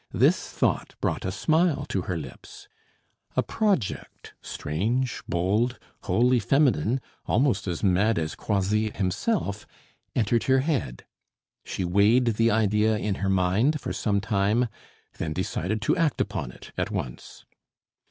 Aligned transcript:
This 0.11 0.49
thought 0.49 0.95
brought 0.99 1.25
a 1.25 1.31
smile 1.31 1.85
to 1.89 2.01
her 2.01 2.17
lips; 2.17 2.67
a 3.35 3.43
project, 3.43 4.33
strange, 4.41 5.21
bold, 5.29 5.77
wholly 6.05 6.39
feminine, 6.39 6.99
almost 7.27 7.67
as 7.67 7.83
mad 7.83 8.17
as 8.17 8.33
Croisilles 8.33 8.95
himself, 8.97 9.67
entered 10.15 10.45
her 10.45 10.61
head; 10.61 11.05
she 11.63 11.85
weighed 11.85 12.25
the 12.37 12.49
idea 12.49 12.97
in 12.97 13.13
her 13.21 13.29
mind 13.29 13.79
for 13.79 13.93
some 13.93 14.19
time, 14.19 14.69
then 15.19 15.33
decided 15.33 15.83
to 15.83 15.95
act 15.95 16.19
upon 16.19 16.51
it 16.51 16.71
at 16.79 16.89
once. 16.89 17.45